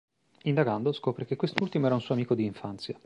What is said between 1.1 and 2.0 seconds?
che quest'ultimo era